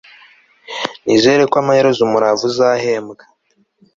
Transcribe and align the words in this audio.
nizera 1.05 1.43
ko 1.51 1.55
amaherezo 1.61 2.01
umurava 2.03 2.43
uzahembwa 2.49 3.23